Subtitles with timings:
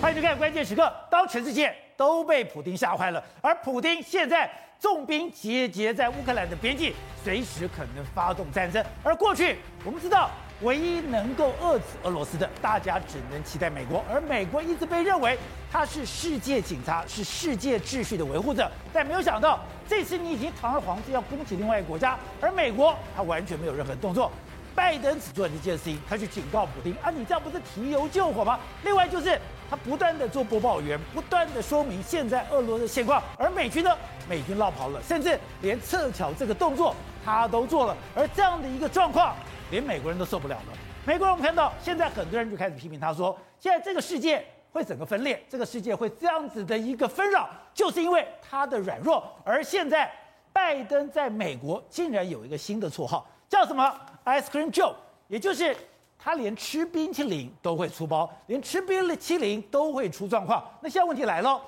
[0.00, 0.92] 欢迎收看关键时刻。
[1.10, 8.84] 当全世界都被普丁吓坏了，而普丁现在重兵集结在乌克兰的边境，随时可能发动战争。
[9.02, 10.30] 而过去我们知道，
[10.62, 14.04] 唯一能够遏制俄罗斯的，大家只能期待美国。
[14.08, 15.36] 而美国一直被认为
[15.68, 18.70] 他是世界警察，是世界秩序的维护者。
[18.92, 19.58] 但没有想到，
[19.88, 24.30] 这次你已经堂而皇之要攻击另外一个国家，而美国他完全没有任何动作。
[24.78, 28.60] 拜登只做了一件事情，他去警告普丁啊，你这样不是提油救火吗？
[28.84, 29.36] 另外就是
[29.68, 33.92] 他不断的做播报员，不断的说明现在俄罗斯的现况，而美军呢，
[34.28, 39.34] 美军落跑了，甚至连撤侨这个动作他都做了，而这样的一个状况，
[39.72, 40.78] 连美国人都受不了了。
[41.04, 49.28] 美国人我们看到现在很多人就开始批评他说，现在这个世界会整个分裂，这个世界会这样子的一个纷扰，就是因为他的软弱。
[49.44, 50.08] 而现在
[50.52, 53.92] 拜登在美国竟然有一个新的绰号，叫什么
[54.28, 54.94] ？Ice Cream Joe，
[55.28, 55.74] 也就是
[56.18, 60.62] 他连吃冰淇淋都会出包，连吃冰淇淋都会出状况。
[60.82, 61.60] 那现在问题来了，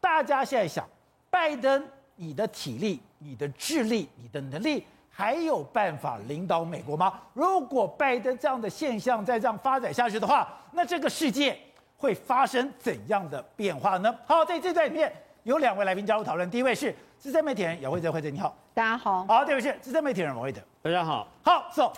[0.00, 0.86] 大家现在想，
[1.30, 1.82] 拜登，
[2.16, 7.20] 你的体力、你的智力、你的能力，还有办法领导美国吗？
[7.32, 11.58] 如果拜登这样的现象再这样发展下去的话，那这个世界
[11.96, 14.14] 会发生怎样的变化呢？
[14.26, 15.10] 好，在这段里面
[15.44, 16.94] 有两位来宾加入讨论，第一位是
[17.24, 18.54] 资深媒体人姚惠贞，惠贞你好。
[18.74, 21.90] 大家好，好，对不起资深媒体人王慧德，大家好，好，so,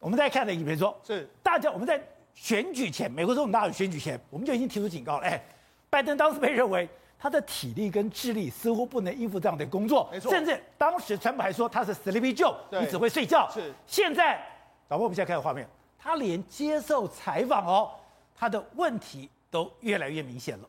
[0.00, 1.30] 我们在看的影片说，是。
[1.44, 2.02] 大家我们在
[2.34, 5.40] 选举前，美国总统大选选举前，我们就已经提出警告了，哎，
[5.88, 6.88] 拜登当时被认为
[7.20, 14.44] 他的体力跟智力似乎不能应付这样的工作，没错，甚至当时川普还说他是 Sleepy Joe，你只会睡觉，是，现在，
[14.88, 17.92] 老婆，我们现在看的画面，他连接受采访哦，
[18.34, 20.68] 他的问题都越来越明显了。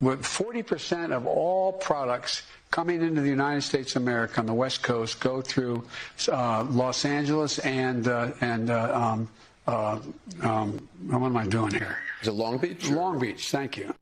[0.00, 4.82] With 40% of all products coming into the United States of America on the West
[4.82, 5.84] Coast go through
[6.28, 9.28] uh, Los Angeles and, uh, and uh, um,
[9.66, 10.00] uh,
[10.42, 11.98] um, what am I doing here?
[12.20, 12.90] Is it Long Beach?
[12.90, 13.94] Long Beach, thank you.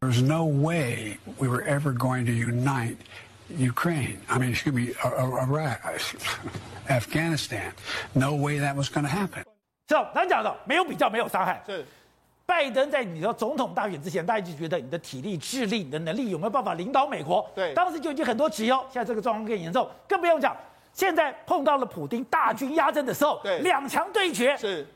[0.00, 2.98] There's no way we were ever going to unite
[3.50, 4.20] Ukraine.
[4.28, 5.80] I mean, excuse me, Iraq,
[6.88, 7.72] Afghanistan.
[8.14, 9.42] No way that was going to happen.
[9.88, 11.60] So, 咱讲的没有比较，没有伤害。
[11.66, 11.84] 是。
[12.53, 17.43] 拜登在你的总统大选之前，大家就觉得你的体力、智力、你的能力有没有办法领导美国？
[17.55, 18.85] 对，当时就已经很多质疑哦。
[18.91, 20.55] 现在这个状况更严重，更不用讲，
[20.93, 24.87] 现在碰到了普丁大军压阵的时候，对，两强对决，是，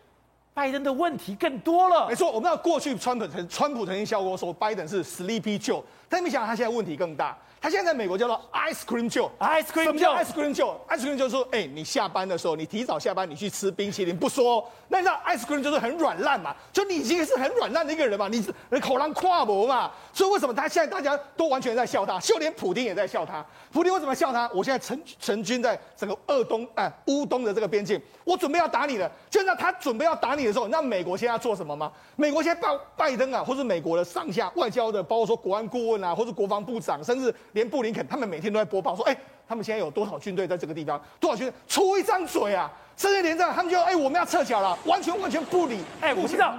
[0.53, 2.07] 拜登的问题更多了。
[2.07, 7.35] 没错，我们知道过去川普曾川普曾经笑过说拜登是 Sleepy Joe，但没想到他现在问题更大。
[7.59, 23.46] 他现在在美国叫做 Ice Cream Joe，Ice Cream Joe，Ice Cream Joe，Ice Cream Joe 说，哎、欸，你下班的时候，你提早下班，你去吃冰淇淋不说，那你知道 Ice Cream 就是很软烂嘛，就你已经是很软烂的一个人嘛，你是口浪跨博嘛，所以为什么他现在大家都完全在笑他，就连普丁也在笑他。
[23.72, 24.50] 普丁为什么笑他？
[24.53, 29.12] 我现在成成军在整个鄂东哎乌东的这个边境，我准备要打你了。
[29.29, 31.91] 就在他准备要打你的时候，那美国现在要做什么吗？
[32.16, 38.28] 美国现在拜拜登啊，或是美国的上下外交的，包括说国安顾问啊，或是国防部长，甚至连布林肯他们。
[38.28, 41.02] 每天都在播报说，哎、欸，他们现在有多少军队在这个地方？
[41.18, 41.53] 多少军队？
[41.66, 42.69] 出一张嘴啊！
[42.97, 45.80] 甚至连这样，他们就哎、欸，我们要撤侨了，完全完全不理。
[46.02, 46.53] 哎、欸，我知道，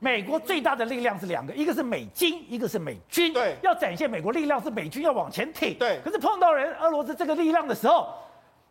[0.00, 3.32] 美国最大的力量是两个，一个是美金，一个是美军。
[3.32, 5.78] 对，要展现美国力量是美军要往前挺。
[5.78, 8.08] 对，可是碰到人俄罗斯这个力量的时候，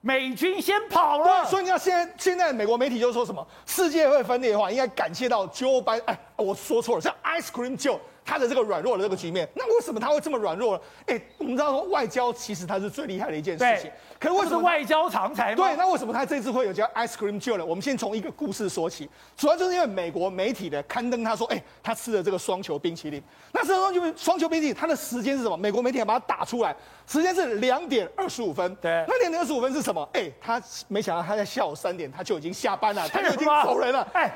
[0.02, 1.46] 美军先跑了。
[1.46, 6.02] 所以你要现在现在美国媒体就说什么世界会分裂的话，应该感谢到 Joe Biden。
[6.08, 8.00] 哎，我说错了，是 Ice Cream Joe。
[8.26, 10.84] 他的这个软弱的这个局面，那为什么他会这么软弱呢？
[11.08, 15.54] 哎，我们知道说外交其实他是最厉害的一件事情，可是为什么是外交常才？
[15.54, 17.66] 对，那为什么他这次会有叫 Ice Cream Joe 呢？
[17.66, 23.22] 我们先从一个故事说起，主要就是因为美国媒体的刊登他说，哎，他吃了这个双球冰淇淋。
[23.52, 25.58] 那时候因为双球冰淇淋，它的时间是什么？
[25.58, 26.76] 美国媒体还把它打出来，
[27.06, 28.74] 时间是两点二十五分。
[28.76, 30.08] 对，那两点二十五分是什么？
[30.14, 34.08] 哎，他没想到他在下午三点他就已经下班了，他就已经走人了。
[34.14, 34.32] 哎。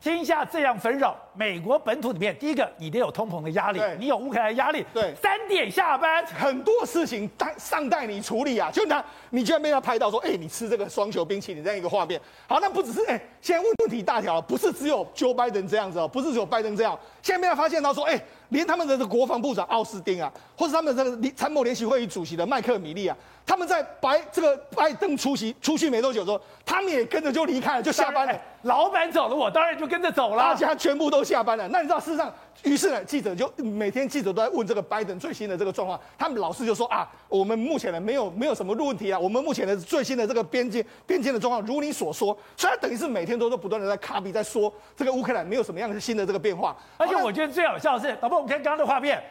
[0.00, 8.70] 天下这样纷扰，美国本土里面，第一个你得有通膨的压力，你有乌克兰的压力，对，三点下班，很多事情待尚待你处理啊。
[8.70, 12.18] 就拿你居然被他拍到说，哎、欸，你吃这个双球冰淇淋这样一个画面。
[12.48, 23.16] 好，那不只是哎、欸，现在问问题大条，不是只有 Joe Biden 这样子哦，不是只有拜登这样，现在被他发现到说，哎、欸，连他们的这个国防部长奥斯汀啊，或者他们的这个参谋联席会议主席的麦克米利啊。
[23.46, 28.40] 他们在白这个拜登出席出去没多久之后，他们也跟着就离开了，就下班了。
[28.62, 30.42] 老板走了，我当然就跟着走了。
[30.42, 31.66] 大家全部都下班了。
[31.68, 32.32] 那你知道事实上，
[32.62, 35.98] 于是呢，记者就每天记者都在问这个拜登最新的这个状况。
[36.18, 42.36] 他们老是就说啊，我们目前呢没有没有什么问题啊，我们目前的最新的这个边境边境的状况如你所说。
[42.56, 46.76] 所以他等于是每天都都不断的在卡比在说这个乌克兰没有什么样的新的这个变化。
[46.96, 49.22] 而且我觉得最好笑的是，导播，我们看刚刚的画面。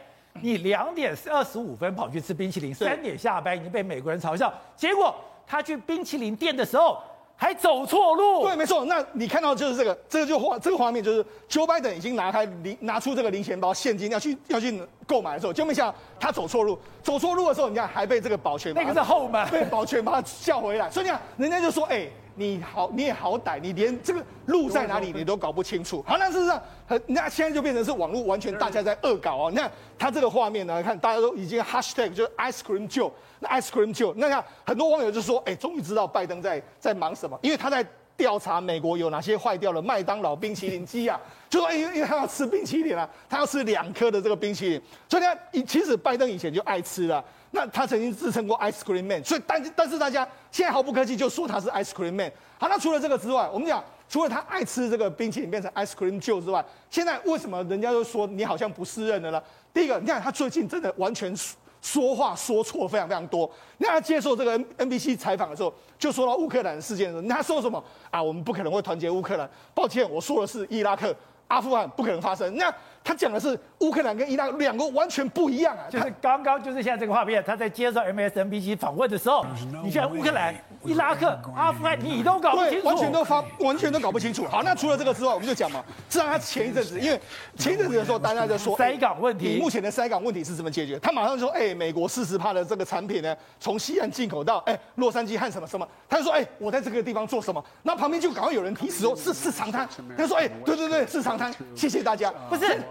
[0.42, 4.54] 你两点二十五分跑去吃冰淇淋，三点下班已经被美国人嘲笑。
[4.76, 5.14] 结果
[5.46, 7.02] 他去冰淇淋店的时候，
[7.42, 8.44] 还走错路。
[8.44, 8.84] 对，没错。
[8.84, 20.92] 那你看到就是这个，这个就画这个画面，就是 Joe Biden 已经拿开零拿出这个零钱包现金要去要去购买的时候，就没想到他走错路，走错路的时候，你看还被这个保全那个是后门，被保全把他叫回来。
[20.92, 22.08] 所以你看，人家就说，哎。
[22.40, 26.02] 你好，你也好歹，你连这个路在哪里你都搞不清楚。
[26.08, 26.62] 好，那事实上，
[27.08, 29.52] 那现在就变成是网络完全大家在恶搞哦。
[29.52, 37.86] 你看他这个画面呢，看大家都已经 hashtag 就是 ice cream Joe，那 ice cream Joe，那看很多网友就说，哎，终于知道拜登在在忙什么，因为他在
[38.20, 41.18] 调查美国有哪些坏掉的麦当劳冰淇淋机啊，
[41.50, 47.24] 就说，哎，因为他要吃冰淇淋啊，他要吃两颗的这个冰淇淋，所以呢，其实拜登以前就爱吃了。
[47.52, 52.30] 那他曾经自称过 Ice Cream Man，所以但但是大家现在毫不客气就说他是 Ice Cream Man。
[52.60, 59.42] 好，那除了这个之外，我们讲除了他爱吃这个冰淇淋变成 Ice Cream Joe 之外，现在为什么人家都说你好像不适任的呢？
[59.74, 61.34] 第一个，你看他最近真的完全
[61.82, 63.50] 说话说错非常非常多。
[63.78, 68.22] 那他接受这个 N NBC 采访的时候，就说到乌克兰事件的时候，你看他说什么啊？
[68.22, 69.50] 我们不可能会团结乌克兰。
[69.74, 71.16] 抱歉，我说的是伊拉克、
[71.48, 72.56] 阿富汗不可能发生。
[72.56, 72.74] 那
[73.04, 75.88] 他讲的是乌克兰跟伊拉克两个完全不一样啊！
[75.90, 79.46] 就是刚刚就是现在这个画面，他在接受 MSNBC 访问的时候，
[79.82, 80.54] 你现在乌克兰、
[80.84, 84.46] 伊拉克、阿富汗，你都搞不清楚，完全都发，完全都搞不清楚。
[84.48, 87.18] 好，那除了这个之外，我们就讲嘛，自然他前一阵子，因为
[87.58, 91.00] 前一阵子的时候，大家在说塞港问题，目前的塞港问题是怎么解决？
[91.00, 97.64] 他马上就说，哎，美国四十帕的这个产品呢，从西岸进口到哎洛杉矶和什么什么，他就说，哎，我在这个地方做什么？
[97.84, 99.88] 那旁边就赶快有人提示说，是是长滩，
[100.18, 102.30] 他说，哎，对对对，是长滩，谢谢大家。
[102.50, 102.82] 不是，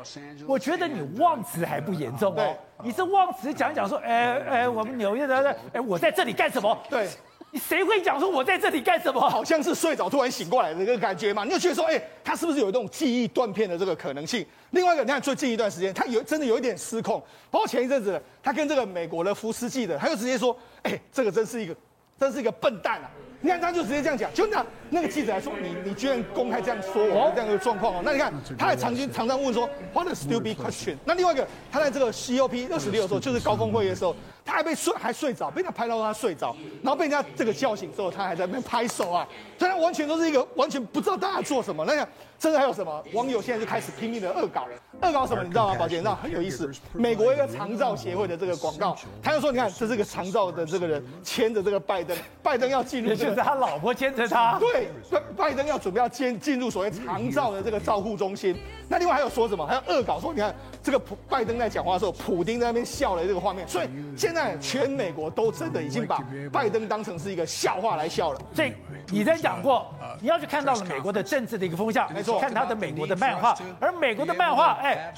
[0.46, 0.77] 我觉得。
[0.86, 2.54] 你忘词还不严重哦，
[2.84, 6.78] 你是忘词讲讲说，哎哎，我们纽约的，哎，我在这里干什么？
[6.88, 7.08] 对，
[7.50, 9.20] 你谁会讲说我在这里干什么？
[9.20, 11.42] 好像是睡着突然醒过来的这个感觉嘛？
[11.44, 14.46] 你就觉得说，哎，他是不是有一种记忆断片的这个可能性？
[14.70, 17.20] 另外一个，你看最近一段时间，他有真的有一点失控，
[17.50, 21.74] 包括前一阵子，他跟这个美国的福斯记的，他就直接说，哎，这个真是一个，
[22.20, 23.10] 真是一个笨蛋啊！
[23.40, 30.96] 你看他就直接这样讲，就那那个记者来说，你你居然公开这样说我这样的状况哦，那你看他还常经常常问说，What a stupid question？
[31.04, 34.16] 那另外一个，他在这个 COP 二十六的时候，就是高峰会议的时候，
[34.48, 39.28] 他还被睡还睡着，被他拍到他睡着，然后被人家这个叫醒之后，他还在那边拍手啊，
[39.58, 41.84] 所以他完全都是一个完全不知道大家做什么。
[41.84, 42.08] 那个
[42.38, 44.66] 甚至还有什么网友现在就开始拼命的恶搞，
[45.02, 45.74] 恶搞什么你知道吗？
[45.78, 53.14] 宝杰，你知道很有意思， 美国一个长照协会的这个广告， 他就说，你看这是个长照的这个人牵着这个拜登，拜登要进入。
[53.14, 58.56] 就是他老婆牵着他， 对，拜拜登要准备要进进入所谓长照的这个照护中心。
[58.88, 59.66] 那另外还有说什么？
[59.66, 63.66] 还有恶搞说，你看这个普拜登在讲话的时候，普丁在那边笑的这个画面。
[63.66, 68.40] 所以现在全美国都真的已经把拜登当成是一个笑话来笑了。
[68.54, 68.72] 所以
[69.08, 69.86] 你在讲过，
[70.20, 75.12] 你要去看到了美国的政治的一个风向，没错，看他的美国的漫画，而美国的漫画，哎，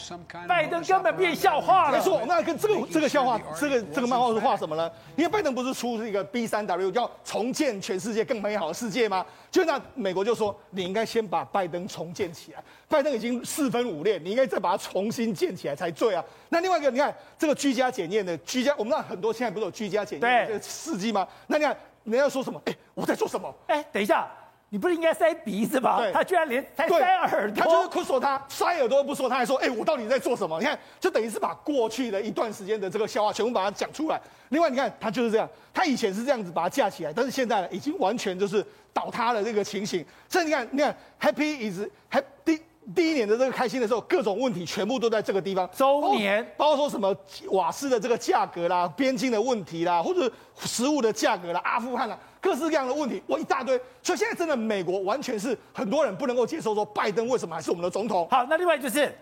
[0.47, 1.99] 拜登根本变笑话了。
[1.99, 4.91] 没错，那跟这个这个笑话，这个这个漫画是画什么呢？
[5.17, 9.25] 因为拜登不是出这个 B 三 W 叫重建全世界更美好的世界吗？
[9.51, 12.63] 就那美国就说，你应该先把拜登重建起来。
[12.89, 16.25] 拜登已经四分五裂，你应该再把它重新建起来才对啊。
[16.51, 21.27] 那另外一个，你看这个居家检验的居家，我们那很多现在不是有居家检验的这个司机吗？
[21.49, 22.63] 那你看人家说什么？
[22.65, 23.53] 哎，我在做什么？
[23.67, 24.31] 哎，等一下。
[24.73, 26.01] 你不是应该塞鼻子吗？
[26.13, 30.59] 他居然连塞塞耳朵，他就是不说他塞耳朵不说，他还说，哎、欸，我到底在做什么？
[30.61, 34.21] 你看，就等于是把过去的一段时间的这个笑话全部把它讲出来。
[34.51, 40.05] 另外，你看他就是这样，他以前是这样子把它架起来，但是现在呢，已经完全就是倒塌了这个情形。
[40.29, 41.81] 所以你看，你看，Happy is
[42.11, 42.61] Happy。
[42.95, 45.69] 第一年的这个开心的时候，各种问题全部都在这个地方。
[45.73, 47.15] 周年，包括说什么
[47.51, 53.79] 瓦斯的这个价格啦、边境的问题啦，或者食物的价格啦、阿富汗啦，各式各样的问题，我，一大堆。
[54.03, 58.27] 所以现在真的美国完全是很多人不能够接受，说拜登为什么还是我们的总统？
[58.31, 59.15] 好，那另外就是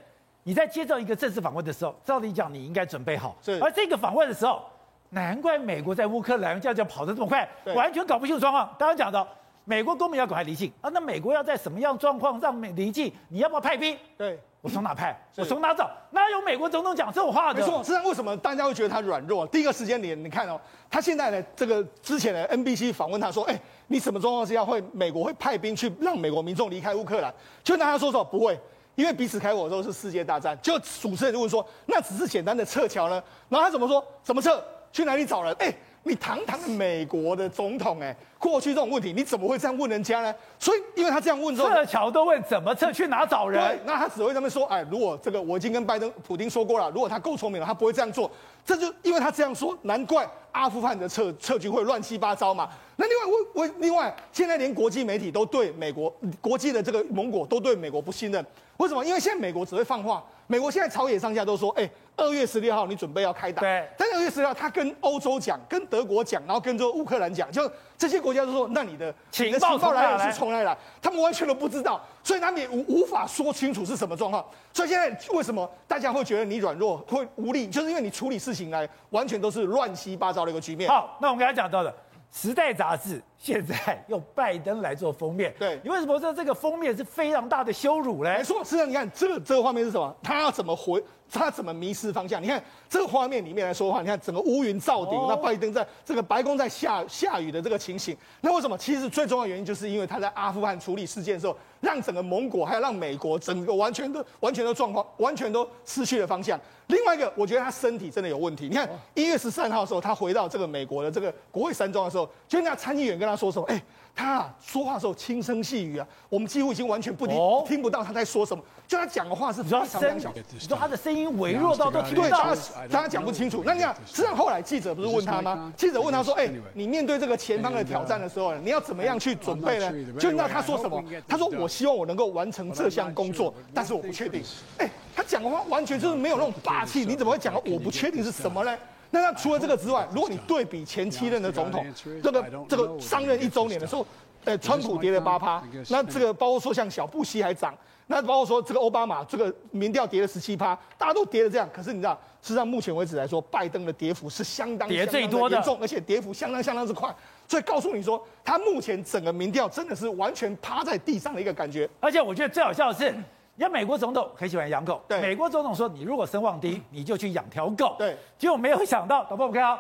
[0.45, 3.37] 你在接受一个正式访问的时候，照理讲你应该准备好。
[3.43, 3.59] 是。
[3.63, 4.63] 而这个访问的时候，
[5.11, 8.67] 难怪美国在乌克兰这样就跑得这么快，完全搞不清楚状况。
[8.79, 9.29] 刚刚讲到。
[9.69, 10.89] 美国公民要赶快离境啊！
[10.95, 13.13] 那美国要在什么样状况让美离境？
[13.29, 13.95] 你要不要派兵？
[14.17, 15.15] 对，我从哪派？
[15.37, 15.91] 我从哪找？
[16.11, 17.61] 哪有美国总统讲这种话的？
[17.61, 19.47] 没错，实际上为什么大家会觉得他软弱？
[19.47, 20.59] 第一个时间点，你看哦，
[20.91, 27.31] 他现在呢，这个之前的 NBC 访问他说，哎，你什么状况之下会美国会派兵去让美国民众离开乌克兰？
[27.63, 28.59] 就拿他说说不会，
[28.95, 30.59] 因为彼此开火的时候是世界大战。
[30.63, 33.23] 就主持人就问说，那只是简单的撤侨呢？
[33.51, 34.03] 然后他怎么说？
[34.23, 34.65] 怎么撤？
[34.91, 35.55] 去哪里找人？
[35.59, 35.71] 哎。
[36.05, 40.35] 你堂堂的美国的总统，哎，过去这种问题你怎么会这样问人家呢？
[40.59, 43.61] 所以，因为他这样问之后，撤侨都问怎么撤，去哪找人？
[43.61, 48.31] 对，那他只会这么说，哎，如果这个我已经跟拜登、普京说过了，如果他够聪明了，他不会这样做。
[48.65, 52.69] 这就因为他这样说，难怪阿富汗的撤撤军会乱七八糟嘛。
[52.97, 58.45] 那另外，我我另外，现在连国际媒体都对美国国际的这个盟国都对美国不信任。
[58.79, 59.05] 为什么？
[59.05, 61.89] 因为现在美国只会放话，美国现在朝野上下都说，哎。
[62.21, 63.61] 二月十六号，你准备要开打。
[63.61, 63.89] 对。
[63.97, 70.77] 但二月十六号，他跟欧洲讲，跟德国讲，然后跟这乌克兰讲，就这些国家都说，那你的情报来源是从哪里来？
[71.01, 74.45] 他们完全都不知道，所以他们也无无法说清楚是什么状况。
[74.73, 80.91] 所以现在为什么大家会觉得你软弱、会无力，就是因为你处理事情来完全都是乱七八糟的一个局面。
[80.91, 81.95] 好，那我们刚才讲到的。
[82.33, 88.35] 时代杂志现在用拜登来做封面，对，你为什么说这个封面是非常大的羞辱呢？
[88.37, 90.15] 没错，实际上你看这个这个画面是什么？
[90.23, 91.03] 他要怎么回？
[91.31, 92.43] 他怎么迷失方向？
[92.43, 98.79] 你看这个画面里面来说的话，你看整个乌云罩顶，哦、那拜登在这个白宫在下下雨的这个情形，那为什么？
[98.79, 106.59] 其实最重要的原因就是因为他在阿富汗处理事件的时候，让整个盟国还有让美国整个完全都完全的状况完全都失去了方向。
[106.89, 108.69] 另外一个，我觉得他身体真的有问题。
[108.69, 113.83] 你看一月十三号的时候，他回到这个美国的这个国会山庄的时候，就那参议员跟他说什么，哎。
[114.17, 118.61] 他、啊、说话的时候轻声细语啊，我们几乎已经完全不听、哦、听不到他在说什么。
[118.89, 122.53] 就他讲的话是非常非常小，你说他的声音微弱到都听不到，
[122.91, 123.63] 他他讲不清楚。
[123.65, 125.73] 那你看，实际上后来记者不是问他吗？
[125.77, 131.01] 记者问他说：“哎、欸，你面对这个前方的挑战的时候，你要怎么样去准备呢？”就那他说什么？
[131.29, 134.43] 他说：“我希望我能够完成这项工作，但是我不确定。”
[134.79, 137.05] 哎，他讲的话完全就是没有那种霸气。
[137.05, 138.77] 你怎么会讲我不确定是什么呢？
[139.11, 141.87] 那他除了这个之外，如果你对比前七任的总统，
[142.23, 144.07] 这个这个上任一周年的时候。
[144.49, 147.75] 呃，川普跌了八趴，那这个包括说像小布希还涨，
[148.07, 151.69] 那包括说这个奥巴马这个民调跌了十七趴，大家都跌了这样。
[151.71, 157.15] 可是你知道，事实上目前为止来说，拜登的跌幅是相当跌最多的严重，而且跌幅相当相当之快。
[157.47, 161.87] 所以告诉你说，他目前整个民调真的是完全趴在地上的一个感觉。
[162.01, 163.13] 而且我觉得最好笑的是，
[163.57, 169.79] 你看美国总统很喜欢养狗，对，美国总统说，你如果声望低，你就去养条狗，对，结果没有想到，导播我们看啊。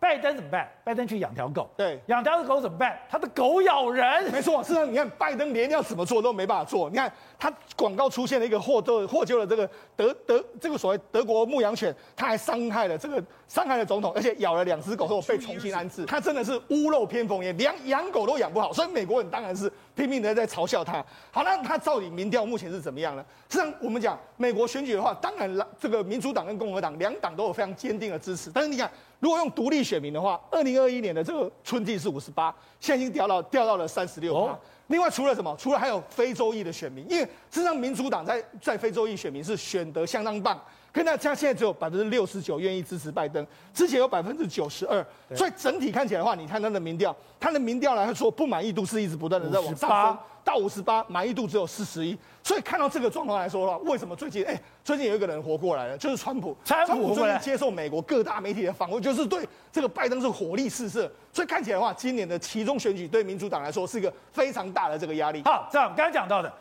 [0.00, 0.66] 拜登怎么办？
[0.82, 1.68] 拜登去养条狗。
[1.76, 2.98] 对，养条狗怎么办？
[3.10, 4.32] 他的狗咬人。
[4.32, 6.88] 没错，事实上你看，拜登连要怎么做都没办法做。
[6.88, 16.06] 你看他广告出现了一个获得获救了这个德德这个所谓德国牧羊犬，他还伤害了这个伤害了总统，而且咬了两只狗后被重新安置。
[16.06, 21.04] 他真的是屋漏偏逢连，连养狗都养不好，所以美国人当然是拼命的在嘲笑他。
[21.30, 23.22] 好，那他到底民调目前是怎么样呢？
[23.50, 28.90] 实际上我们讲美国选举的话，当然了，这个民主党跟共和党两党都有非常坚定的支持，但是你看。
[29.20, 34.34] 如果用独立选民的话，二零二一年的这个春季是五十八，现在已经掉到掉到了三十六。
[34.34, 34.58] 哦。
[34.88, 35.54] 另外，除了什么？
[35.56, 40.60] 除了还有非洲裔的选民，因为事实上民主党在在非洲裔选民是选得相当棒。
[40.92, 52.16] 跟大家现在只有百分之六十九愿意支持拜登，之前有百分之九十二，所以整体看起来的话，你看他的民调，他的民调来说不满意度是一直不断的在往上升，到五十八，满意度只有四十一。
[52.42, 61.10] 所以看到这个状况来说的话，为什么最近哎，最近有一个人活过来了，就是川普，川普最近接受美国各大媒体的访问，就是对这个拜登是火力四射。
[61.32, 65.42] 所以看起来的话，今年的其中选举对民主党来说是一个非常大的这个压力。
[65.44, 66.52] 好，这样刚才讲到的，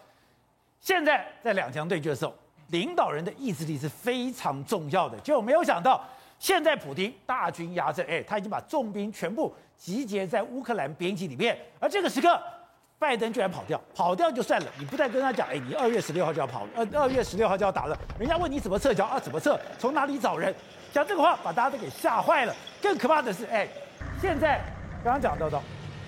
[0.81, 2.33] 现在在两强对决的时候。
[2.71, 5.99] 领导人的意志力是非常重要的，结果没有想到，
[6.37, 12.39] 现在普京大军压阵，哎，他已经把重兵全部集结在乌克兰边境里面，而这个时刻，
[12.99, 20.53] 拜登居然跑掉，跑掉就算了，你不再跟他讲，哎，你二月十六号就要跑，呃，二月十六号就要打了，人家问你怎么撤侨啊，怎么撤，从哪里找人，
[20.91, 22.53] 讲这个话把大家都给吓坏了。
[22.81, 23.65] 更可怕的是，哎，
[24.21, 24.59] 现在
[25.01, 25.57] 刚刚讲到的，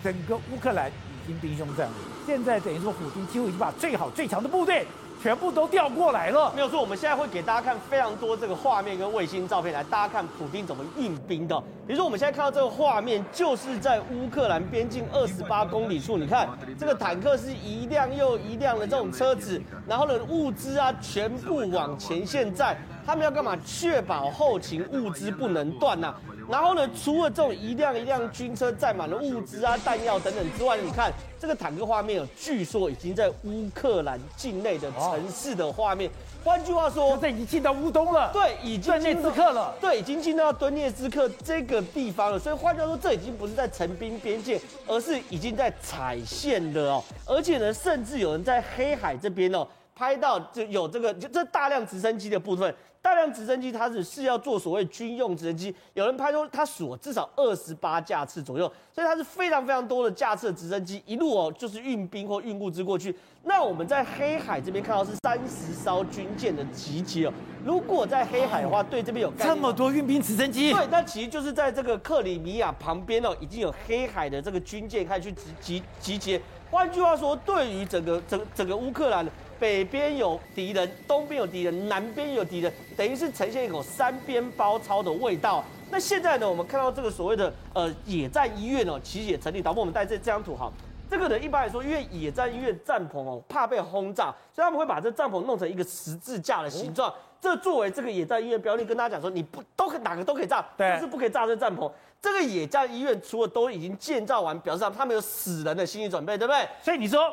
[0.03, 1.93] 整个乌克兰已经兵凶战危，
[2.25, 4.85] 现在等于说普京几乎已经把最好最强的部队。
[5.21, 6.81] 全部都调过来了，没有错。
[6.81, 11.55] 我们现在会给大家看非常多这个画面跟卫星照片，来大家看普丁怎么运兵的。
[11.85, 16.49] 比如说我们现在看到这个画面，就是在乌克兰边境二十八公里处，你看
[16.79, 22.75] 这个坦克是一辆又一辆的这种车子，然后呢物资啊全部往前线载，
[23.05, 23.55] 他们要干嘛？
[23.63, 26.15] 确保后勤物资不能断呐、
[26.49, 36.09] 然后呢，除了这种一辆一辆军车载满了物资啊、弹药等等之外，你看这个坦克画面，据说已经在乌克兰境内的城市的画面。
[36.43, 38.31] 换句话说，这已经进到乌东了。
[38.33, 39.75] 对，已经顿涅茨克了。
[39.79, 42.39] 对，已经进到顿涅茨克这个地方了。
[42.39, 47.03] 所以换句话说，这已经不是在成兵边界，而是已经在踩线了哦。
[47.25, 52.73] 而且呢，甚至有人在黑海这边哦拍到就有这个就这大量直升机的部分。
[53.01, 55.75] 大量直升机，它是是要做所谓军用直升机。
[55.95, 63.15] 有人拍说，它数至少二十八架次左右，所以它是非常非常多的架次的直升机，一路哦就是运兵或运物资过去。
[63.43, 67.33] 那我们在黑海这边看到是三十艘军舰的集结哦。
[67.65, 76.41] 如果在黑海的话，对这边有这么多运兵直升机，对，那其实就是在这个克里米亚旁边哦，已经有黑海的这个军舰开始去集集集结。
[76.69, 79.27] 换句话说，对于整个整整个乌克兰。
[79.61, 85.63] 北边有敌人，东边有敌人，南边有敌人，等于是呈现一种三边包抄的味道。
[85.91, 89.61] 那现在呢，我们看到这个所谓的呃野战医院哦，其实也成立。
[89.61, 90.71] 导播，我们带这这张图哈，
[91.07, 97.13] 这个呢，一般来说，因为野战医院帐篷哦，怕被轰炸，所以他们会把这帐篷弄成一个十字架的形状。
[97.39, 101.91] 这作为这个野战医院标的，跟大家讲说，你不都可哪个都可以炸，就是不可以炸这帐篷。
[102.19, 106.67] 这个野战医院除了都已经建造完，表示他们有死人的心理准备，对不对？
[106.81, 107.31] 所以你说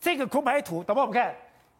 [0.00, 1.34] 这个空白图，导播我们看，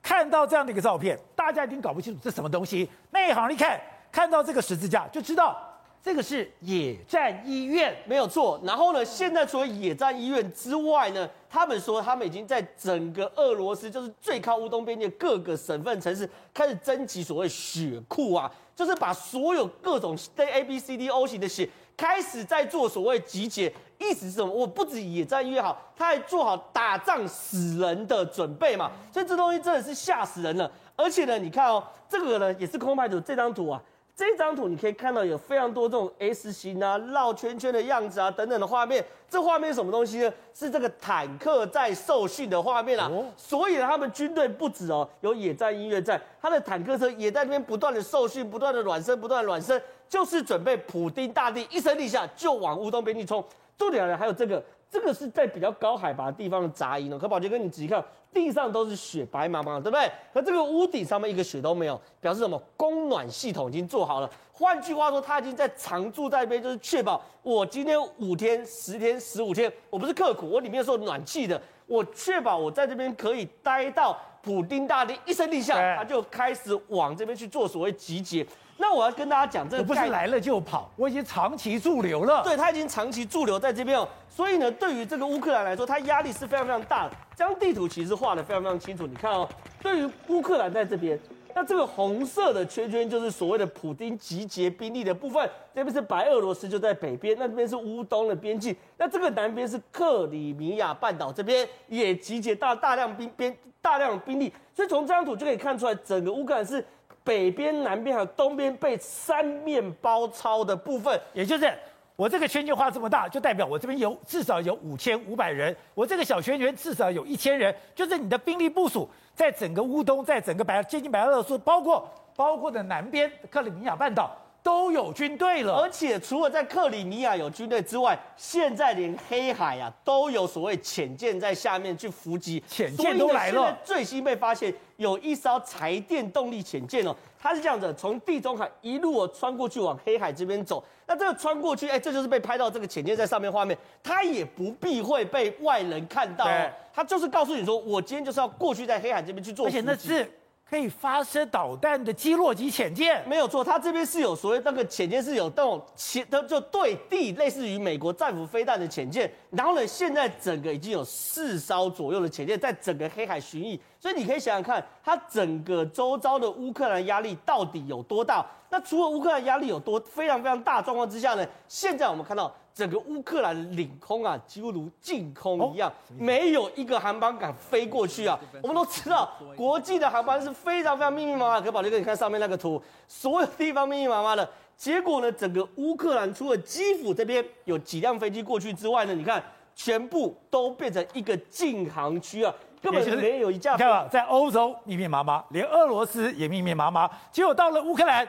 [0.07, 2.89] 看到这样的一个照片，大家一定搞不清楚这什么东西。
[3.11, 3.81] 内行一看，
[4.13, 5.61] 看到这个十字架就知道。
[6.01, 8.61] 这个是野战医院，没有错。
[8.63, 23.73] 然后呢，现在除了野战医院之外呢，他们说他们已经在整个俄罗斯，就是最靠乌东边界各个省份城市开始征集所谓血库啊，就是把所有各种 A B C D O 型的血开始在做所谓集结。
[23.99, 24.53] 意思是什么？
[24.53, 28.91] 我不止野战医院好，他还做好打仗死人的准备嘛。
[29.11, 30.71] 所以这东西真的是吓死人了。
[30.95, 33.83] 而且呢，你看哦，这个呢也是空拍图，这张图啊。
[34.15, 39.05] 这张图你可以看到有非常多这种 S 型啊、绕圈圈的样子啊等等的画面。
[39.29, 40.33] 这画面是什么东西呢？
[40.55, 43.11] 是这个坦克在受训的画面啊。
[43.11, 53.45] 哦、所以呢，他们军队不止哦，有野战音乐在，他的坦克车也在那边不断的受训、不断的暖身、不断的暖身，就是准备普丁大帝一声令下就往乌东边境冲。
[53.77, 54.63] 重点呢，还有这个。
[54.89, 60.09] 这个是在比较高海拔地方的杂音哦，可宝杰哥，你仔细看，地上都是雪，白茫茫，对不对？
[60.33, 62.57] 可这个屋顶上面一个雪都没有，表示什么？
[62.77, 64.31] 供暖系统已经做好了。
[64.53, 78.47] 换句话说，他已经在常驻在那边，就是确保我今天五天、十天、十五天，我不是刻苦，我里面是有暖气的，我确保我在这边可以待到普丁大帝一声令下，他就开始往这边去做所谓集结。
[78.79, 82.43] 那我要跟大家讲，这个不是来了就跑，我已经长期驻留了。
[82.43, 87.13] 对，他已经长期驻留在这边哦，所以呢，对于这个乌克兰来说，他压力是非常非常大的。
[87.35, 89.49] 这张地图其实画的非常非常清楚，你看哦，
[89.83, 91.19] 对于乌克兰在这边，
[91.57, 106.85] 那这个红色的圈圈就是所谓的普丁集结兵力的部分，这边是白俄罗斯就在北边，那边是乌东的边境，那这个南边是克里米亚半岛这边也集结大大量兵边大量兵力，所以从这张图就可以看出来，整个乌克兰是。
[107.25, 111.69] 北边、南边还有东边被三面包抄的部分，也就是
[112.17, 124.35] 我这个圈圈画这么大，就代表我这边有至少有五千五百人，我这个小圈圈至少有一千人，就是你的兵力部署在整个乌东，在整个白接近白俄罗斯，包括包括的南边克里米亚半岛。
[124.63, 133.63] 都有军队了，而且除了在克里米亚有军队之外，现在连黑海啊都有所谓潜舰在下面去伏击，潜舰都来了。
[133.63, 140.83] 现在最新被发现有一艘柴电动力潜舰哦，它是这样子，从地中海一路哦穿过去往黑海这边走。
[141.07, 146.47] 那这个穿过去，哎，这就是被拍到这个潜舰在上面画面，它也不避讳被外人看到，
[146.93, 150.29] 它就是告诉你说，我今天就是要过去在黑海这边去做，而且那是。
[150.69, 159.33] 可以发射导弹的基洛级潜舰没有错，它这边是有所谓那个潜舰是有那种潜，它就对地类似于美国战斧飞弹的潜舰。
[159.51, 168.45] 然后呢，现在整个已经有四艘左右的潜舰在整个黑海巡弋，所以你可以想想看，它整个周遭的乌克兰压力到底有多大？
[168.69, 172.53] 那除了乌克兰压力有多非常非常大状况之下呢，现在我们看到。
[172.77, 178.39] 整个乌克兰领空啊，几乎如净空一样，没有一个航班敢飞过去啊。
[178.63, 181.59] 我们都 知道，国际的航班是非常非常密密麻麻。
[181.59, 184.47] 可宝杰哥，你看上面那个图，所有地方密密麻麻的。
[184.77, 189.43] 结果呢，整个乌克兰除了基辅这边有几辆飞机过去之外呢，你看
[189.75, 193.73] 全部都变成一个禁航区啊，根本就没有一架。
[193.73, 198.29] 你看吧，在欧洲密密麻麻，连俄罗斯也密密麻麻，结果到了乌克兰。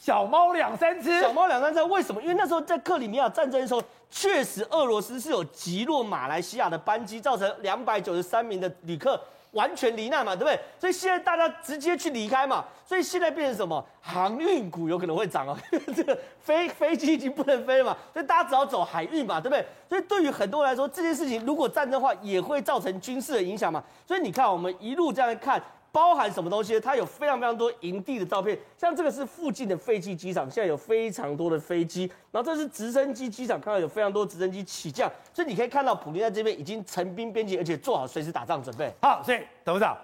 [0.00, 2.22] 小猫两三只，小猫两三只，为什么？
[2.22, 10.58] 因为那时候在克里米亚战争的时候，确实俄罗斯是有击落马来西亚的班机，造成两百九十三名的旅客完全罹难嘛，对不对？
[10.78, 13.84] 所以现在大家直接去离开嘛，所以现在变成什么？
[14.00, 15.54] 航运股有可能会涨哦，
[15.94, 19.62] 这个飞飞机已经不能飞了嘛，所以大家只要走海运嘛，对不对？
[19.86, 23.84] 所以对于很多人来说，这件事情如果战争的话，也会造成军事的影响嘛。
[24.08, 25.62] 所以你看，我们一路这样看。
[25.92, 26.78] 包含什么东西？
[26.78, 32.10] 它有非常非常多营地的照片，像这个是附近的废弃机场，现在有非常多的飞机。
[32.30, 38.92] 然后这是直升机机场，看到有非常多直升机起降，所以你可以看到普丁在这边已经成兵边境，而且做好随时打仗准备。
[39.02, 39.96] 好，所以董事长，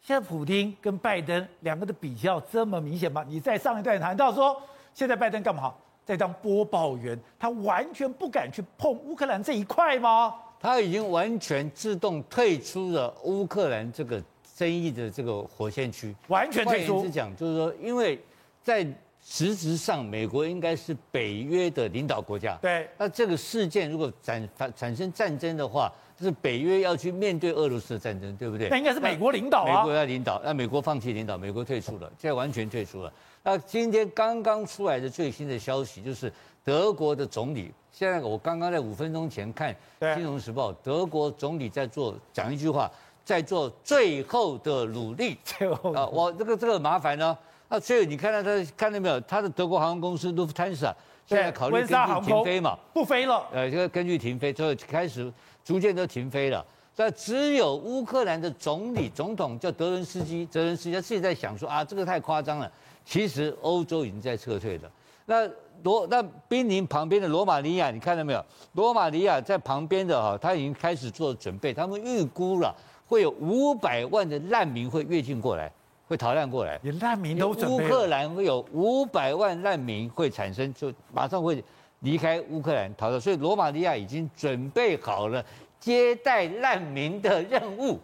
[0.00, 3.24] 现在普丁跟拜登两个的比较这么明显吗？
[3.28, 4.60] 你在上一段谈到说，
[4.94, 5.74] 现在拜登干嘛？
[6.06, 10.34] 在当播报员，他完全不敢去碰乌克兰这一块吗？
[10.58, 14.22] 他已经完全自动退出了乌克兰这个。
[14.58, 16.94] 争议的这个火线区完全退出。
[16.94, 18.20] 换言之讲，就是说，因为
[18.64, 18.84] 在
[19.22, 22.58] 实质上，美国应该是北约的领导国家。
[22.60, 22.88] 对。
[22.98, 28.68] 那这个事件如果产产生战争的话，就是北约要去面对俄罗斯的战争，对不对？
[28.68, 29.82] 那应该是美国领导啊。
[29.82, 33.12] 美国要领导，那美国放弃领导，美国退出了，现在完全退出了。
[33.44, 36.32] 那今天刚刚出来的最新的消息就是，
[36.64, 39.74] 德国的总理，现在我刚刚在五分钟前看
[40.16, 42.90] 《金融时报》，德国总理在做讲一句话，
[43.28, 45.36] 在做最后的努力。
[45.44, 47.36] 最后啊，我这个这个麻烦呢，
[47.68, 49.20] 啊，所以你看到他看到没有？
[49.20, 50.94] 他的德国航空公司 Lufthansa
[51.26, 53.46] 现在考虑根据停飞嘛，不飞了。
[53.52, 55.30] 呃，这个根据停飞，之后开始
[55.62, 56.64] 逐渐都停飞了。
[56.96, 62.72] 那只有乌克兰的总理总统叫德伦斯基，泽伦斯基他自己在想说啊，这个太夸张了。
[63.04, 64.90] 其实欧洲已经在撤退了。
[65.26, 65.46] 那
[65.82, 68.42] 罗那濒临旁边的罗马尼亚，你看到没有？
[68.72, 71.74] 罗马尼亚在旁边的哈，他已经开始做准备。
[71.74, 72.74] 他们预估了
[73.08, 75.72] 会有五百万的难民会越境过来，
[76.06, 76.78] 会逃难过来。
[76.82, 77.86] 连难民都准备。
[77.86, 81.64] 乌克兰会有五百万难民会产生，就马上会
[82.00, 83.18] 离开乌克兰逃到。
[83.18, 85.44] 所以罗马尼亚已经准备好了。
[85.80, 88.00] 接待难民的任务，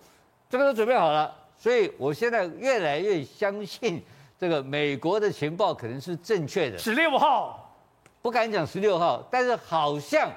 [0.49, 4.01] 这个都准备好了，所以我现在越来越相信
[4.39, 6.79] 这个美国的情报可能是正确的。
[6.79, 7.77] 十六号，
[8.23, 10.31] 不敢讲十六号，但是好像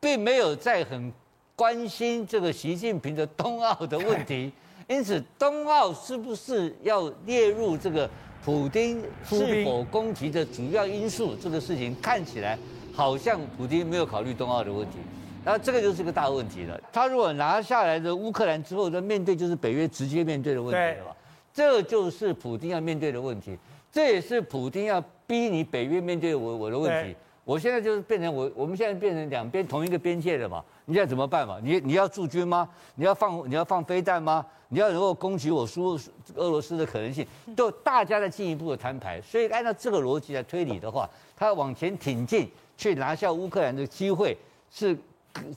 [0.00, 1.12] 并没有在很
[1.58, 4.52] 关心这个习近平的冬奥的问题，
[4.86, 8.08] 因此冬奥是不是要列入这个
[8.44, 11.34] 普京是否攻击的主要因素？
[11.34, 12.56] 这个事情看起来
[12.94, 14.98] 好像普京没有考虑冬奥的问题。
[15.44, 16.80] 那这个就是个大问题了。
[16.92, 21.16] 他如果拿下来的乌克兰之后，那面对就是北约直接面对的问题了吧？
[21.52, 23.58] 这就是普京要面对的问题，
[23.90, 27.16] 这也是普京要逼你北约面对我我的问题。
[27.48, 30.62] 我现在就是变成我，我们现在变成两边同一个边界了嘛？
[30.84, 31.58] 你现在怎么办嘛？
[31.62, 32.68] 你你要驻军吗？
[32.96, 34.44] 你要放你要放飞弹吗？
[34.68, 35.98] 你要能够攻击我苏
[36.34, 39.18] 俄罗斯的可能性，都大家在进一步的摊牌。
[39.22, 44.36] 所以按照这个逻辑来推理的话，他往前挺进去拿下乌克兰的机会
[44.70, 44.94] 是。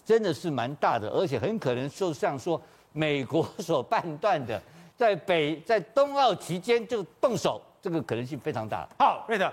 [0.06, 2.62] 真的是蛮大的，而且很可能就像说
[2.94, 4.62] 美国所判断的，
[4.96, 8.88] 在北在冬奥期间就动手，这个可能性非常大。
[9.00, 9.52] 好，瑞德，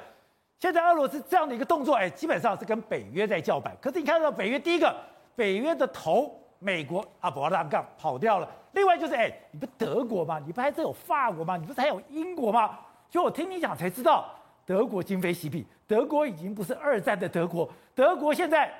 [0.58, 3.76] 现在俄罗斯这样的一个动作，哎，基本上是跟北约在叫板。
[3.80, 4.94] 可是你看到北约第一个，
[5.36, 8.48] 北约的头美国啊，不拉杠跑掉了。
[8.72, 10.40] 另外就是，哎，你不德国吗？
[10.44, 11.56] 你不还是有法国吗？
[11.56, 12.78] 你不是还有英国吗？
[13.08, 14.28] 就我听你讲才知道，
[14.66, 18.72] 德国今非昔比，德国已经不是二战的德国，德国现在。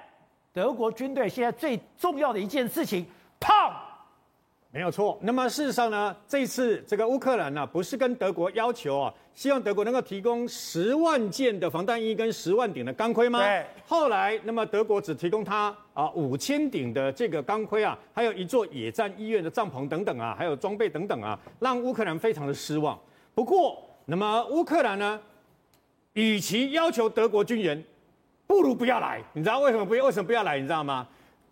[0.50, 3.06] 德国军队现在最重要的一件事情，
[3.38, 3.72] 胖，
[4.70, 5.18] 没有错。
[5.22, 13.38] 那么事实上呢，这次这个乌克兰呢，不是跟德国要求啊，希望德国能够提供十万件的防弹衣跟十万顶的钢盔吗？
[13.38, 13.64] 对。
[13.86, 22.98] 后来，那么德国只提供他啊五千顶的这个钢盔啊，还有一座野战医院的帐篷等等啊，还有装备等等啊，让乌克兰非常的失望。
[23.34, 25.18] 不过，那么乌克兰呢，
[26.12, 27.82] 与其要求德国军人。
[28.46, 30.06] 不如不要来，你知道为什么不要？
[30.06, 30.56] 为什么不要来？
[30.56, 31.06] 你知道吗？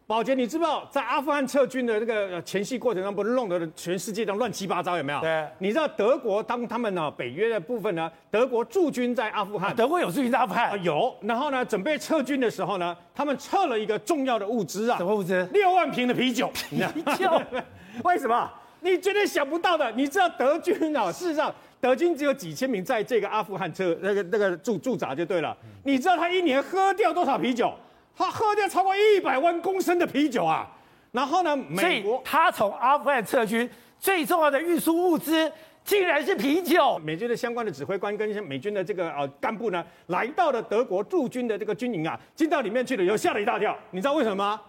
[0.08, 5.20] 宝杰，你知不知道在阿富汗撤军的这个前夕过程中，不是弄得全世界都乱七八糟，有没有？
[5.20, 5.44] 对。
[5.58, 11.12] 你知道德国当他们呢北约的部分呢，德国驻军在阿富汗，啊、德国有驻军在阿富汗、啊，有。
[11.22, 15.44] 然后呢，准备撤军的时候呢，他们撤了一个重要的物资啊，什么物资？
[15.52, 16.48] 六万瓶的啤酒。
[16.54, 16.78] 啤
[17.18, 17.42] 酒？
[18.04, 18.48] 为什么？
[18.82, 19.90] 你绝对想不到的。
[19.90, 21.52] 你知道德军啊， 事实上。
[21.78, 25.54] 德军只有几千名在这个阿富汗撤那个那个驻驻扎就对了。
[25.84, 27.72] 你知道他一年喝掉多少啤酒？
[28.16, 30.66] 他喝掉超过一百万公升的啤酒啊！
[31.12, 35.50] 然后呢，美国他从阿富汗撤军最重要的运输物资
[35.84, 36.98] 竟然是啤酒。
[36.98, 43.76] 美军的相关的指挥官跟美军的这个呃干部呢，来到了德国驻军的这个军营啊，进到里面去了，又吓了一大跳。
[43.90, 44.60] 你知道为什么吗？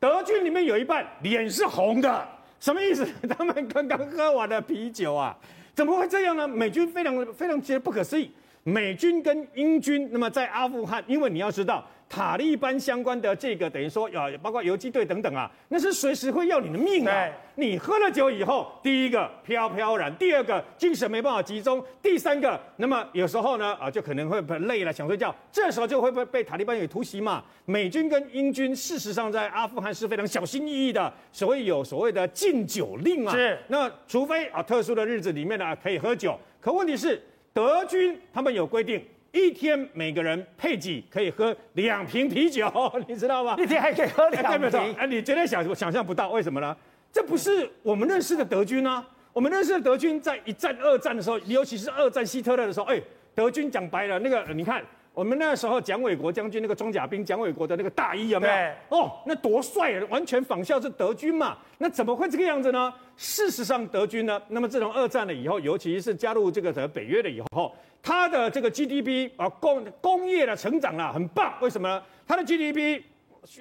[0.00, 2.28] 德军里面有一半脸是红的，
[2.60, 3.06] 什么意思？
[3.28, 5.36] 他们刚刚喝完了啤酒啊！
[5.74, 6.48] 怎么会这样呢？
[6.48, 8.30] 美军非常非常觉得不可思议。
[8.62, 11.86] 美军跟英军，那么在阿富汗，因为你要知道。
[12.08, 17.28] 塔利班相关的这个等于说，啊，包括游击队等等啊，那是随时会要你的命啊。
[17.56, 27.42] 你喝了酒以后，第一个飘飘然，第二个精神没办法集中，第三个，那么有时候呢，啊，就可能会累了想睡觉，这时候就会被被塔利班给突袭嘛。
[27.64, 33.34] 美军跟英军事实上在阿富汗是非常小心翼翼的，所以有所谓的禁酒令啊。
[33.34, 33.58] 是。
[33.68, 37.20] 那除非啊特殊的日子里面呢可以喝酒，可问题是
[37.52, 39.04] 德军他们有规定。
[39.36, 42.70] 一天每个人配给可以喝两瓶啤酒，
[43.06, 43.54] 你知道吗？
[43.58, 46.74] 一天还可以喝两瓶，哎，你绝对想想象不到，为什么呢？
[47.12, 49.06] 这不是我们认识的德军啊！
[49.32, 52.98] 我们认识的德军在一战、二战的时候，尤其是二战希特勒的时候，哎，
[53.34, 54.82] 德军讲白了，那个你看。
[55.16, 58.52] 我们那时候蒋纬国将军那个装甲兵，蒋纬国的那个大衣有没有？
[58.52, 60.06] 对哦，那多帅啊！
[60.10, 61.56] 完全仿效是德军嘛。
[61.78, 62.92] 那怎么会这个样子呢？
[63.16, 71.54] 事实上，德军呢，那么自从二战了以后，尤其是加入这个北约了以后，它的这个 GDP 啊工工业的成长啊很棒。
[71.62, 72.02] 为什么呢？
[72.28, 73.00] 它的 GDP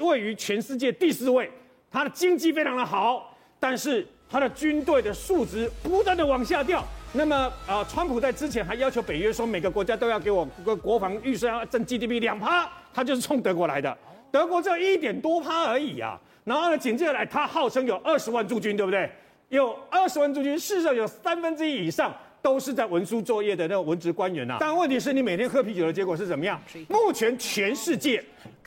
[0.02, 1.50] 位于全世界第四位，
[1.90, 6.84] 它的经济非常的好，但是它的军队的数值不断的往下掉。
[7.16, 13.98] 那么呃，川普在之前还要求北约说每个国家都要给我个国防预算要挣 GDP 两趴，他就是冲德国来的。
[14.32, 16.20] 德国只有一点多趴而已啊。
[16.44, 19.10] 然后呢，紧接着来，他号称有二十万驻军，对不对？
[19.50, 24.58] 有二十万驻军，事实上有三分之一以上都是在文书作业的那种文职官员呐、啊。
[24.60, 26.62] 但问题是你每天喝啤酒的结果是怎么样？
[26.90, 28.24] 目前全世界，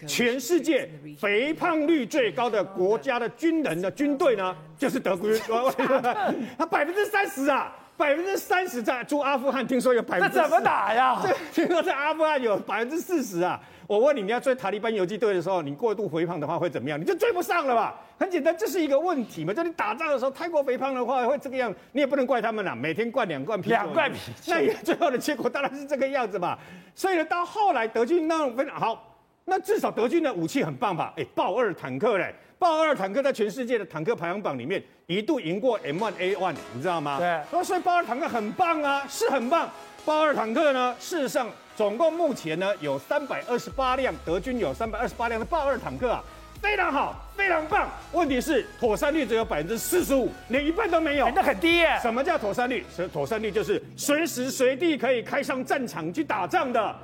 [0.06, 0.88] 全世界
[1.20, 5.38] 肥胖率最高的国家的军人的军队呢，就是德军，
[6.56, 11.20] 他百分之三十啊，百分之三十在驻阿富汗，听说有百分之，那怎么打呀？
[11.20, 13.60] 这 听说在阿富汗有百分之四十啊。
[13.88, 17.00] 我问你，你要追塔利班游击队的时候，你过度肥胖的话会怎么样？
[17.00, 17.98] 你就追不上了吧？
[18.18, 19.52] 很简单，这是一个问题嘛。
[19.52, 22.72] 就你打仗的时候太过肥胖的话会这个样，你也不能怪他们啦。
[22.72, 26.56] 每天灌两罐啤酒，两罐啤酒，那最后的结果当然是这个样子嘛。
[26.94, 31.12] 所以呢，到后来德军那种非常好，那至少德军的武器很棒吧？
[31.16, 37.18] 哎，豹二坦克嘞，豹二坦克在全世界的坦克排行榜里面一度赢过 M1A1，你知道吗？
[37.18, 37.64] 对。
[37.64, 39.70] 所以豹二坦克很棒啊，是很棒。
[40.04, 41.48] 豹二坦克呢，事实上。
[41.78, 46.20] 总共目前呢有三百二十八辆，德军有三百二十八辆的豹二坦克啊，
[46.60, 47.88] 非常好，非常棒。
[48.10, 51.96] 问题是妥善率只有百分之四十五，连一半都没有，欸、那很低耶。
[52.02, 52.84] 什么叫妥善率？
[53.12, 56.96] 妥善率就是随时随地可以开上战场去打仗的，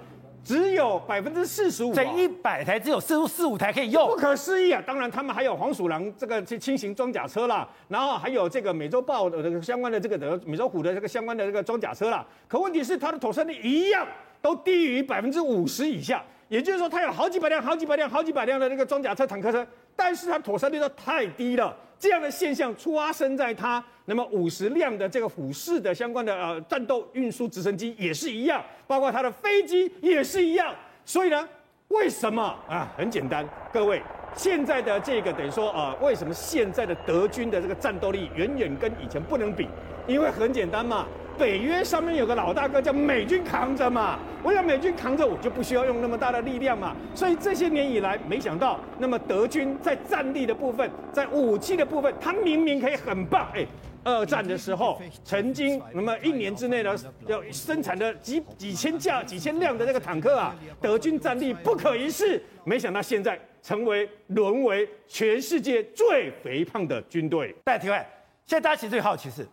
[0.45, 1.95] 只有百分之四十五。
[1.95, 4.83] 这一百台只有四四五台可以用，不可思议啊！
[4.87, 12.25] 当然他们还有黄鼠狼这个轻型装甲车啦，然后还有这个美洲豹的这个相关的这个的美洲虎的这个相关的这个装甲车啦。
[12.47, 14.07] 可问题是它的妥善率一样。
[14.45, 21.75] 都低于百分之五十以下，也就是说，它有好几百辆、好几百辆、好几百辆的那个装甲车、坦克车，但是它妥善率都太低了。
[21.99, 30.75] 这样的现象发生在它那么五十辆的这个虎式的相关的呃战斗运输直升机也是一样，包括它的飞机也是一样。
[31.05, 31.49] 所以呢，
[31.89, 32.93] 为什么啊？
[32.97, 34.03] 很简单，各位，
[34.35, 39.69] 现在的这个等于说啊，为什么现在的德军的这个战斗力远远跟以前不能比？
[40.07, 41.07] 因为很简单嘛。
[41.39, 46.95] 北约上面有个老大哥叫美军扛着嘛，我想美军扛着，我就不需要用那么大的力量嘛。
[47.15, 53.49] 所以这些年以来，没想到那么德军在战力的部分，在武器的部分，他明明可以很棒。
[53.55, 53.67] 哎，
[54.05, 56.95] 二战的时候曾经那么一年之内呢，
[57.27, 62.43] 要生产的几几千架、几千辆的那个坦克啊，德军战力不可一世。
[62.65, 67.55] 没想到现在成为沦为全世界最肥胖的军队。
[67.65, 67.99] 大家提问，
[68.47, 69.47] 现在大家其实最好奇是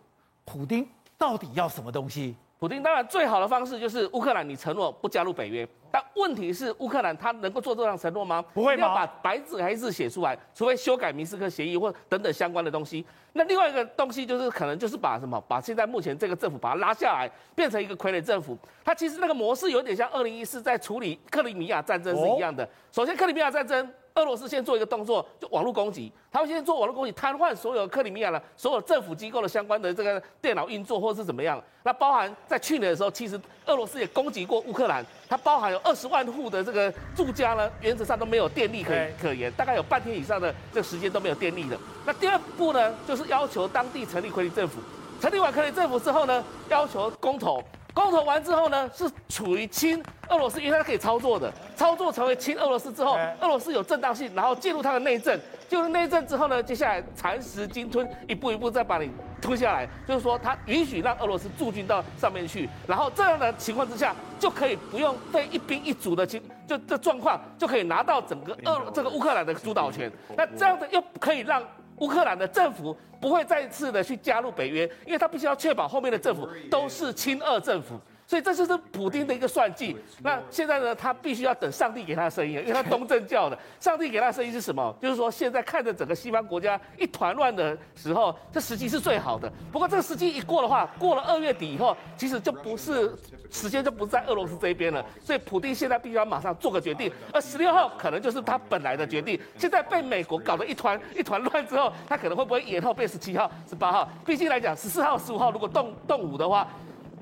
[0.44, 0.86] 普丁。
[1.22, 2.34] 到底要什么东西？
[2.58, 5.66] 普京当然最好的方式就是乌克兰，你承诺不加入北约。
[5.88, 8.44] 但问题是，乌克兰他能够做这样承诺吗？
[8.52, 8.88] 不会吗？
[8.88, 13.06] 要把白纸黑字写出来，除非修改明斯克协议或等等相关的东西。
[13.34, 18.58] 那另外一个东西就是可能就是把什么，把现在目前这个政府把它拉下来，变成一个傀儡政府。
[18.84, 22.68] 它其实那个模式有点像二零一四在处理克里米亚战争是一样的。
[22.90, 23.88] 首先，克里米亚战争。
[24.14, 26.12] 俄罗斯先做一个动作，就网络攻击。
[26.30, 31.62] 他们先做网络攻击，瘫痪所有克里米亚的所有政府机构的相关的这个电脑运作，或者是怎么样。
[31.82, 41.78] 那包含在去年的时候，其实俄罗斯也攻击过乌克兰，它包含有二十万户的这个住家呢，原则上都没有电力可可言，大概有半天以上的这个时间都没有电力的。
[42.04, 44.80] 那第二步呢，就是要求当地成立傀儡政府。
[45.20, 47.62] 成立完傀儡政府之后呢，要求公投。
[47.94, 59.10] 公投完之后呢，是处于亲俄罗斯，因为它可以操作的，操作成为亲俄罗斯之后，俄罗斯有正当性，然后进入它的内政，进入内政之后呢，接下来蚕食鲸吞，一步一步再把你
[59.42, 71.62] 吞下来，就是说它允许让俄罗斯驻军到上面去，然后这样的情况之下，就可以不用费一兵一卒的情，就这状况就可以拿到整个俄这个乌克兰的主导权，那这样的又可以让。
[72.02, 77.94] 乌克兰的政府不会再次的去加入北约，因为他必须要确保后面的政府都是亲俄政府。
[78.32, 79.94] 所以这就是普丁的一个算计。
[80.22, 83.58] 那现在呢，他必须要等上帝给他的声音，因为他东正教的。
[83.78, 84.96] 上帝给他的声音是什么？
[85.02, 89.52] 就是说，现在看着整个西方国家一团乱的时候，这时机是最好的。
[89.70, 93.14] 不过这个时机一过的话，过了二月底以后，其实就不是
[93.50, 95.04] 时间就不在俄罗斯这一边了。
[95.22, 97.12] 所以普丁现在必须要马上做个决定。
[97.34, 99.38] 而十六号可能就是他本来的决定。
[99.58, 104.08] 现在被美国搞得一团一团乱之后，他可能会不会延后变十七号、十八号？
[104.24, 106.66] 毕竟来讲，十四号、十五号如果动动武的话。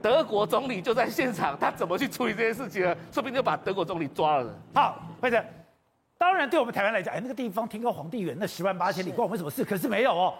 [0.02, 2.96] 德国总理就在现场，他怎么去处理这件事情呢？
[3.12, 4.54] 说不定就把德国总理抓了呢。
[4.74, 5.44] 好，或者，
[6.16, 9.64] 当然对我们台湾来讲，哎，那个地方天高皇帝远，那十万八千里关我们什么事？
[9.64, 10.34] 可是没有哦，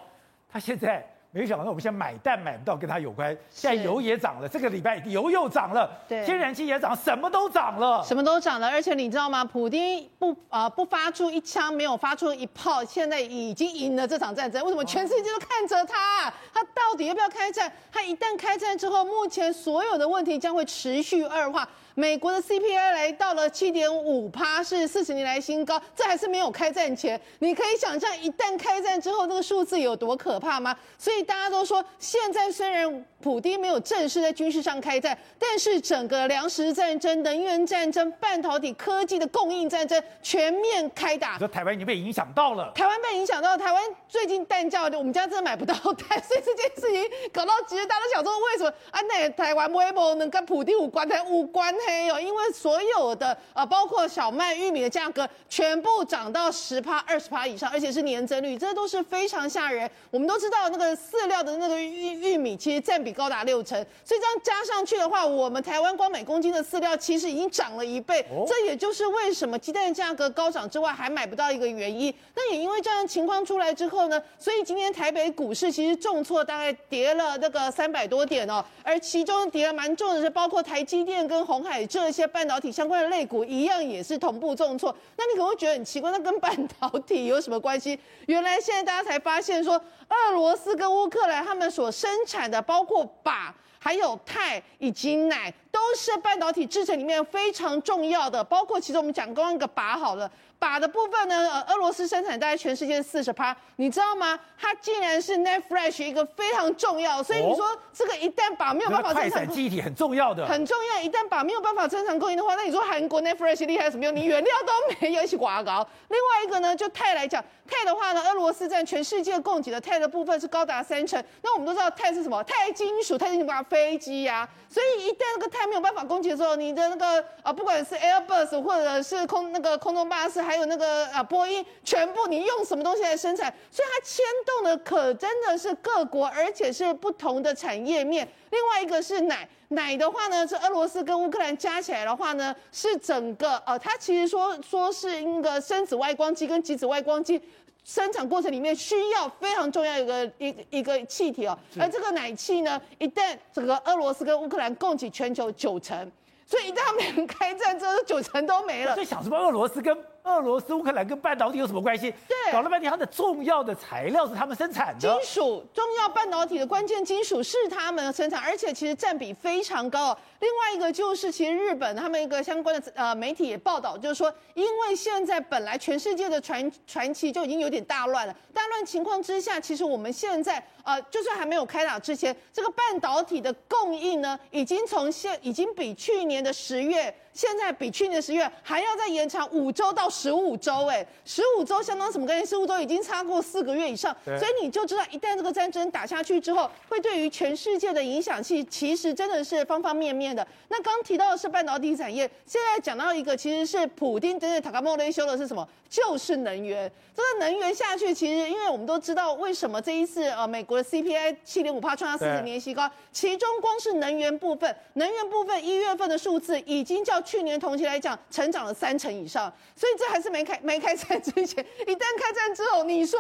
[0.51, 1.07] 他现在。
[1.33, 3.37] 没想到我们现在买蛋买不到，跟它有关。
[3.49, 8.69] 现在油也涨了，这个礼拜油又涨了，对，天然气也涨，什么都涨了，什么都涨了。
[8.69, 9.45] 而且你知道吗？
[9.45, 14.61] 普丁不啊、呃、不发出一枪，没有发出一炮，现在已经赢了这场战争。
[14.65, 16.33] 为什么全世界都看着他？
[16.53, 17.73] 他到底要不要开战？
[17.93, 21.69] 他一旦开战之后，目前所有的问题将会持续恶化。
[21.97, 27.21] 美国的 CPI 来到了七点五趴，是四十年来新高，这还是没有开战前。
[27.41, 30.75] 你可以想象，一旦开战之后，那个数字有多可怕吗？
[30.97, 41.39] 所以大家都说，现在虽然普丁没有正式在军事上开战，但是整个粮食战争、能源战争、半导体科技的供应战争全面开打。
[41.39, 49.01] 说台湾已经被影响到了，台湾被影响到，台湾最近蛋价，我们家真的买不到蛋，所以这件事情搞到其实大家都想说，为什么啊？
[49.03, 51.07] 那台湾微博能跟普丁无关？
[51.09, 59.91] 台无关黑哦，因为所有的啊，包括小麦、玉米的价格全部涨到十趴、二十趴以上，而且是年增率，这都是非常吓人。
[60.11, 68.25] 我们都知道那个 饲料的那个玉玉米，其实占比高达六成，所以这样加上去的话，我们台湾光每公斤的饲料其实已经涨了一倍。
[68.47, 72.15] 这也就是为什么鸡蛋价格高涨之外，还买不到一个原因。
[72.35, 84.95] 那也因为这样情况出来之后呢，所以今天台北股市其实重挫，大概跌了那个三百多点哦，而其中跌了蛮重的是包括台积电跟红海这些半导体相关的类股一样，也是同步重挫。
[85.17, 87.99] 那你可能会觉得很奇怪，那跟半导体有什么关系？
[88.27, 89.75] 原来现在大家才发现说，
[90.09, 98.45] 俄罗斯跟乌克兰他们所生产的，包括靶、还有钛以及奶，都是半导体制成里面非常重要的。
[98.45, 100.31] 包括其实我们讲刚刚一个靶好了。
[100.61, 104.39] 鈀的部分呢，呃，俄罗斯生产大概全世界四十趴，你知道吗？
[104.59, 111.03] 它竟然是 NAND Flash 一个非常重要，所以你说这个一旦靶没有办法生产，快闪记忆体很重要的，很重要。
[111.03, 114.15] 一旦靶没有办法生产供应的话，那你说韩国 NAND Flash 厉害什么用？
[114.15, 115.87] 你原料都没有，一起刮高。
[116.09, 121.23] 另外一个呢，就钛来讲，钛的话呢，俄罗斯占全世界供给的钛的部分是高达三成。
[121.43, 122.45] 那我们都知道钛是什么？
[122.45, 124.47] 钛金属，钛金属啊，飞机呀。
[124.69, 131.23] 所以一旦那个钛没有办法供给的时候，你的那个啊，不管是 Airbus 或者是空那个空中巴士，还有那个啊。
[131.23, 133.55] 波音全部你用什么东西来生产？
[133.71, 138.27] 所以它牵动的可真的是各国，而且是不同的产业面。
[138.51, 139.49] 另外一个是奶。
[139.73, 147.41] 奶的话呢，是俄罗斯跟乌克兰加起来的话呢，是整个呃，它其实说说是那个生子外光机跟极子外光机
[147.85, 151.57] 生产过程里面需要非常重要一个一一个气体哦。
[151.79, 156.11] 而这个奶气呢，一旦整个俄罗斯跟乌克兰供给全球九成，
[156.45, 158.95] 所以一旦他们开战，这九成都没了。
[158.95, 159.97] 所以想什么俄罗斯跟？
[160.25, 162.11] 俄罗斯、乌克兰跟半导体有什么关系？
[162.29, 170.17] 对，搞了半天，它的重要的材料是他们生产的，金属重要半导体的关键金属是他们生产，而且其实占比非常高。
[170.41, 187.15] 另外一个就是，其实日本他们一个相关的呃媒体也报道，就是说，因为现在本来全世界的传传奇就已经有点大乱了，大乱情况之下，其实我们现在呃，就算还没有开打之前，这个半导体的供应呢，已经从现已经比去年的十月。
[187.33, 192.47] 现在比去年十月还要再延长五周到十五周，哎，十五周相当什么概念？
[192.47, 200.47] 十五周已经超过四个月以上，所以你就知道，一旦这个战争打下去之后，会对于全世界的影响其其实真的是方方面面的。
[200.69, 205.67] 那刚提到的是半导体产业，现在讲到一个其实是普丁真的塔卡莫雷修的是什么？
[205.89, 206.91] 就是能源。
[207.13, 223.19] 这个能源下去，其实因为我们都知道，为什么这一次呃美国的 CPI 七点五帕创下四十年新高，其中光是能源部分，能源部分一月份的数字已经去年同期来讲成长了三成以上，所以这还是没开没开战之前， 一旦开战之后，你说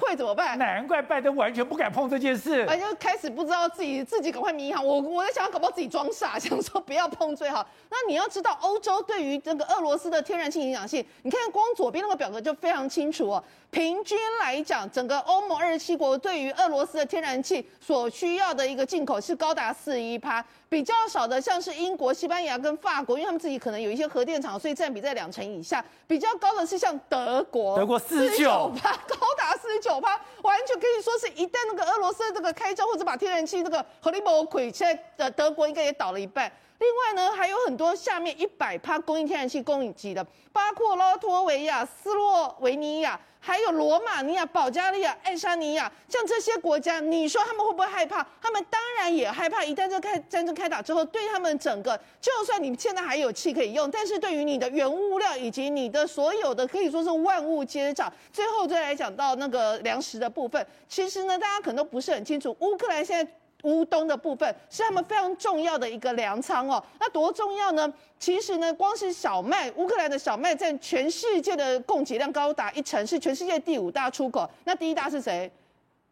[0.00, 0.58] 会怎么办？
[0.58, 4.84] 难怪拜登完全不敢碰这件事，啊就开始不知道自己自己赶快迷航。
[4.84, 7.66] 我我在想要搞不好自己装傻， 想说不要碰最好。
[7.90, 13.44] 那你要知道，欧洲对于这个俄罗斯的天然气影响性，你看光左边那个表格就非常清楚哦。
[13.70, 25.84] 平均来讲，整个欧盟二十七国对于俄罗斯的天然气所需要的一个进口是高达四一趴，比较少的像是英国、西班牙跟法国，因为他们自己可能有一些核电厂，所以占比在两成以下。
[26.08, 36.52] 比较高的是像德国，德国四十九趴，高达四十九趴，完全可以说是一旦那个俄罗斯这个开张或者把天然气这个核利莫亏，现在的德国应该也倒了一半。
[36.80, 43.20] 另外呢，还有很多下面一百趴供应天然气供应机的，包括拉脱维亚、斯洛维尼亚。
[43.42, 48.22] 还有罗马尼亚、保加利亚、爱沙尼亚，像这些国家，你说他们会不会害怕？
[48.38, 49.64] 他们当然也害怕。
[49.64, 58.12] 一旦这开战争开打之后，对他们整个，就算你现在还有气可以用，但是对于你的原物料以及你的所有的，可以说是万物皆涨。
[58.30, 63.32] 最后再来讲到那个粮食的部分，其实呢，大家可能都不是很清楚，乌克兰现在。
[63.62, 67.92] 乌东的部分是他们非常重要的一个粮仓哦，那多重要呢？
[68.18, 74.48] 其实呢，光是小麦，乌克兰的小麦占全世界的供给量高达一成，是全世界第五大出口。
[74.64, 75.50] 那第一大是谁？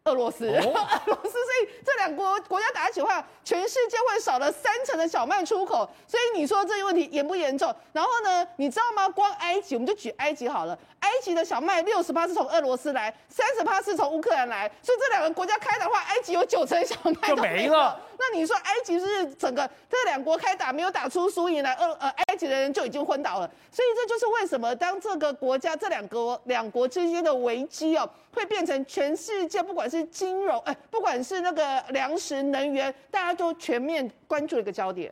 [0.05, 5.87] 俄罗斯， 俄罗斯，所以这两国国家打起话，全世界会少了三成的小麦出口。
[6.07, 7.73] 所以你说这个问题严不严重？
[7.91, 9.09] 然后呢，你知道吗？
[9.09, 10.77] 光埃及，我们就举埃及好了。
[11.01, 14.69] 埃及的小麦六十趴是从俄罗斯来，三十趴是从乌克兰来。
[14.81, 17.99] 所以这两个国家开的话，埃及有九成小麦就没了。
[18.17, 23.49] 那你说埃及是整个这两国开打没有打出输赢来，呃呃，埃及的人就已经昏倒了。
[23.71, 29.88] 所以这就是为什么当这个国家这两国两国之间的危机哦，会变成全世界不管。
[29.89, 35.11] 是金融，哎，不管是那个粮食能源，大家都全面关注一个焦点。